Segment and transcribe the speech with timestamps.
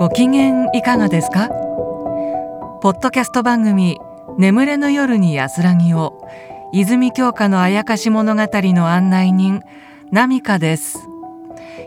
[0.00, 1.50] ご機嫌いかがですか？
[2.80, 3.98] ポッドキャスト番組
[4.38, 6.26] 眠れぬ夜に安らぎを
[6.72, 9.60] 泉鏡花のあやかし物語の案内人
[10.10, 11.06] ナミカです。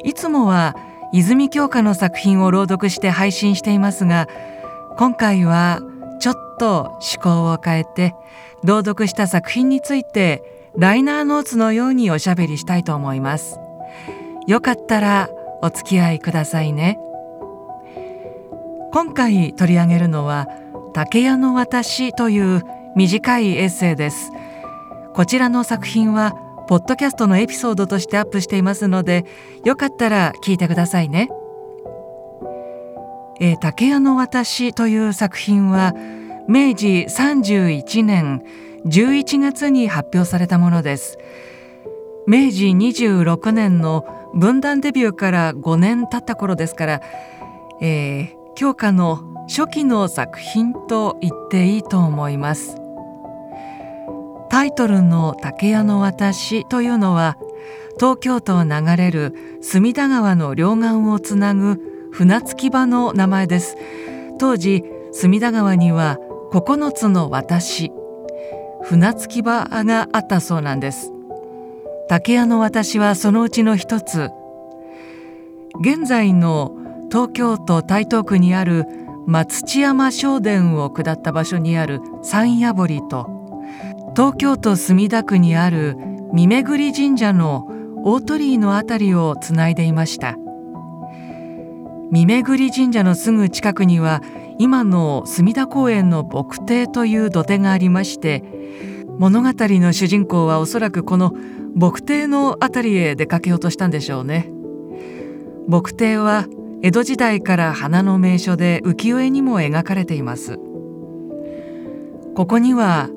[0.03, 0.75] いつもは
[1.11, 4.27] 泉鏡花の作品を朗読して配信していますが
[4.99, 5.79] 今回は
[6.19, 8.13] ちょっと趣向を変えて
[8.63, 10.43] 朗読した作品について
[10.77, 13.57] ライナーノーツのようにおしゃべりしたいと思います。
[14.45, 15.29] よかったら
[15.63, 16.99] お付き合いくださいね。
[18.93, 20.47] 今回取り上げるのは
[20.93, 22.61] 竹屋の私という
[22.95, 24.31] 短いエッセイです。
[25.15, 26.33] こちらの作品は
[26.67, 29.25] ポッドキャストのエピソードとしてアップしていますので
[29.65, 31.29] よかったら聞いてくださいね。
[33.39, 35.95] えー、竹屋の私という作品は
[36.47, 38.43] 明治31年
[38.85, 41.17] 11月に発表されたものです。
[42.27, 47.01] 明治26年の分断デビューから5年経った頃ですから、
[47.81, 52.77] えー、教科の初期の作品と言っていいと思います。
[54.49, 57.37] タイトルの竹屋の私というのは
[57.99, 61.79] 東京都を流れる隅田川の両岸をつなぐ
[62.11, 63.75] 船着き場の名前です。
[64.37, 66.17] 当時隅田川には
[66.51, 67.91] 9つの私
[68.83, 71.11] 船着き場があったそうなんです。
[72.07, 74.29] 竹屋の私はそのうちの一つ。
[75.81, 76.75] 現在の
[77.13, 78.87] 東京都台東区にある
[79.27, 83.29] 松千山正殿を下った場所にある山谷堀と
[84.15, 85.95] 東京都墨田区にある
[86.33, 87.67] 三巡神社の
[88.03, 90.35] 大鳥居の辺りをつないでいました。
[92.11, 94.23] 三巡神社のすぐ近くには
[94.57, 98.43] 今の隅田公園の牧庭という土手がありまして
[99.19, 101.31] 物語の主人公はおそらくこの
[101.75, 104.51] 牧庭の辺りへ出かけようとしたんでしょうね。
[105.67, 106.47] 牧庭は
[106.85, 110.59] 江戸時代から花の名所で浮世絵にも描かれています。
[112.35, 113.07] ここには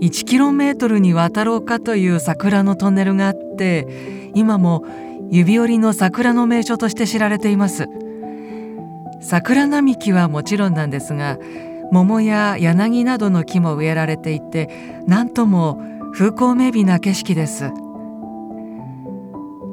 [0.00, 4.86] 1キロメートルに渡ろうかという桜のトンネルがあって今も
[5.30, 7.88] 指折りの桜の名所として知られています。
[9.20, 11.38] 桜並木はもちろんなんですが
[11.92, 14.70] 桃や柳などの木も植えられていて
[15.06, 15.78] 何とも
[16.14, 17.70] 風光明媚な景色です。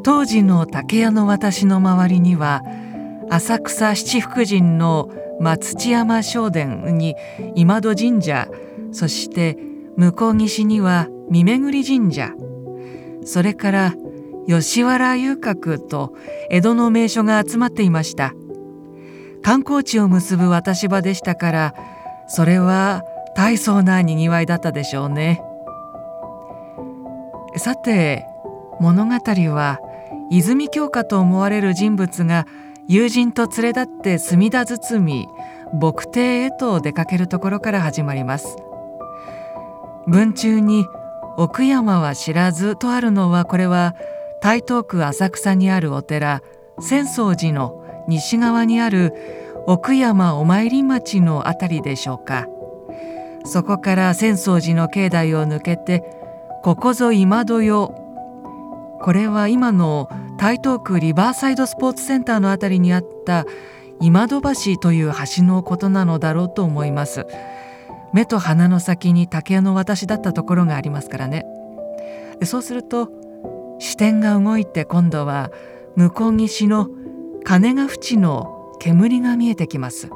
[0.03, 2.61] 当時の竹屋の私の周りには
[3.29, 7.15] 浅草七福神の松千山正殿に
[7.55, 8.47] 今戸神社
[8.91, 9.57] そして
[9.95, 12.31] 向こう岸には三巡神社。
[13.25, 13.93] それから
[14.47, 16.15] 吉原遊郭と
[16.49, 18.33] 江戸の名所が集まっていました。
[19.43, 21.73] 観光地を結ぶ渡し場でしたから
[22.27, 23.03] それは
[23.35, 25.41] 大層なにぎわいだったでしょうね。
[27.57, 28.25] さて
[28.79, 29.79] 物語は
[30.31, 32.45] 泉鏡花と思われる人物が
[32.89, 35.27] 友人と連れ立って墨田包
[35.73, 38.55] 牧庭へと出かけるところから始まります。
[40.07, 40.85] 文中に
[41.35, 43.93] 奥山は知らずとあるのはこれは
[44.41, 46.41] 台東区浅草にあるお寺
[46.77, 49.13] 浅草寺の西側にある
[49.65, 52.47] 奥山お参り町の辺りでしょうか。
[53.43, 56.03] そこから浅草寺の境内を抜けて
[56.63, 57.93] ここぞ今戸よ。
[59.01, 63.45] これは今の台東区リバーサイドスポーツセンターの辺りにあった
[63.99, 67.25] 今戸橋という橋のことなのだろうと思います。
[68.13, 71.45] 目と鼻の先に竹屋の私だったところがありますからね。
[72.43, 73.09] そうすると
[73.79, 75.51] 視点が動いて今度は
[75.95, 76.87] 向こう岸の
[77.43, 80.09] 金ヶ淵の煙が見えてきます。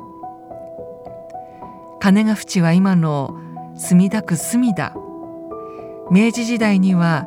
[1.99, 3.35] 金ヶ淵は今の
[3.75, 4.93] 墨田区墨田。
[6.11, 7.25] 明治時代には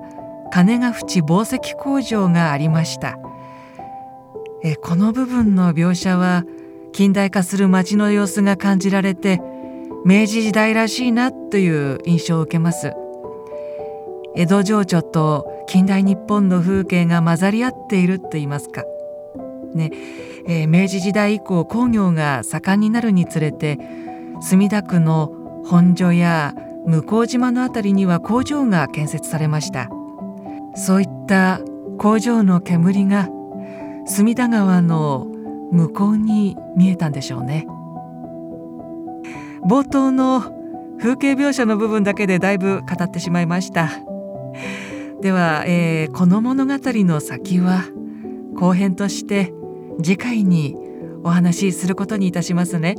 [0.55, 3.19] 金ヶ淵紡績工場がありました。
[4.63, 6.45] えこの部分の描写は
[6.93, 9.41] 近代化する街の様子が感じられて
[10.05, 12.93] 明治時代らしいなという印象を受けます。
[14.37, 18.85] 江戸情緒と近代日本の風景が混ざり合っていると言いますか。
[19.75, 19.91] ね、
[20.47, 23.81] えー、明治時代以降工業が盛んになるにつれて
[24.41, 25.33] 墨田区の
[25.65, 26.55] 本所や
[26.87, 29.91] 向島の辺りには工場が建設されました。
[30.75, 31.61] そういった
[31.99, 33.29] 工場の煙が
[34.07, 35.27] 隅田川の
[35.71, 37.67] 向こうに見えたんでしょうね。
[39.65, 40.41] 冒頭の
[40.99, 43.91] 風景描写の部分だけでだいぶ語ってしまいました。
[45.21, 47.85] では、えー、この物語の先は
[48.55, 49.55] 後編として
[50.03, 50.77] 次回に
[51.23, 52.97] お話しすることにいたしますね。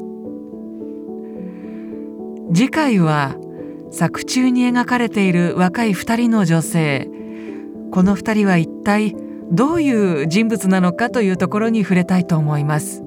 [2.54, 3.36] 次回は
[3.92, 7.10] 作中に描かれている若い2人の女性
[7.95, 9.15] この2人は一体
[9.50, 13.06] どういう人物なのかというところに触れたいと思います。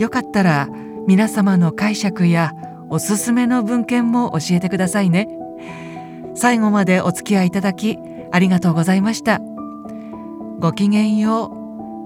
[0.00, 0.68] よかったら
[1.06, 2.54] 皆様の解釈や
[2.90, 5.28] おすすめの文献も教えてくださいね。
[6.34, 7.96] 最後までお付き合いいただき
[8.32, 9.40] ありがとうございました。
[10.58, 11.52] ごきげんよ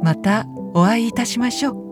[0.03, 0.05] う。
[0.05, 1.88] またお会いいたしましょう。